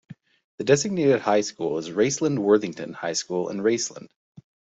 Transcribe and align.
The 0.57 0.63
designated 0.63 1.21
high 1.21 1.41
school 1.41 1.77
is 1.77 1.91
Raceland-Worthington 1.91 2.93
High 2.93 3.13
School 3.13 3.49
in 3.49 3.57
Raceland. 3.59 4.07